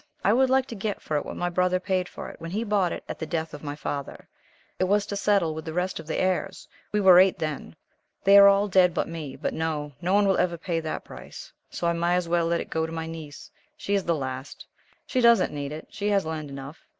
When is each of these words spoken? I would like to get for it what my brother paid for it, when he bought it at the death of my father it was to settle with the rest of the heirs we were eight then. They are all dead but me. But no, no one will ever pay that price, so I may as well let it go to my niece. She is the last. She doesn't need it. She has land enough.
I 0.23 0.33
would 0.33 0.49
like 0.49 0.65
to 0.69 0.73
get 0.73 0.99
for 0.99 1.15
it 1.17 1.27
what 1.27 1.35
my 1.37 1.49
brother 1.49 1.79
paid 1.79 2.09
for 2.09 2.27
it, 2.29 2.41
when 2.41 2.49
he 2.49 2.63
bought 2.63 2.91
it 2.91 3.03
at 3.07 3.19
the 3.19 3.27
death 3.27 3.53
of 3.53 3.63
my 3.63 3.75
father 3.75 4.27
it 4.79 4.85
was 4.85 5.05
to 5.05 5.15
settle 5.15 5.53
with 5.53 5.63
the 5.63 5.73
rest 5.75 5.99
of 5.99 6.07
the 6.07 6.17
heirs 6.19 6.67
we 6.91 6.99
were 6.99 7.19
eight 7.19 7.37
then. 7.37 7.75
They 8.23 8.39
are 8.39 8.47
all 8.47 8.67
dead 8.67 8.95
but 8.95 9.07
me. 9.07 9.35
But 9.35 9.53
no, 9.53 9.93
no 10.01 10.15
one 10.15 10.27
will 10.27 10.37
ever 10.39 10.57
pay 10.57 10.79
that 10.79 11.03
price, 11.05 11.53
so 11.69 11.85
I 11.85 11.93
may 11.93 12.15
as 12.15 12.27
well 12.27 12.47
let 12.47 12.61
it 12.61 12.71
go 12.71 12.87
to 12.87 12.91
my 12.91 13.05
niece. 13.05 13.51
She 13.77 13.93
is 13.93 14.03
the 14.03 14.15
last. 14.15 14.65
She 15.05 15.21
doesn't 15.21 15.53
need 15.53 15.71
it. 15.71 15.85
She 15.91 16.07
has 16.09 16.25
land 16.25 16.49
enough. 16.49 16.83